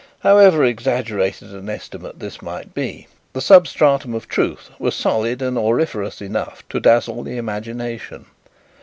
[0.21, 6.23] However exaggerated an estimate this might be, the substratum of truth was solid and auriferous
[6.23, 8.25] enough to dazzle the imagination.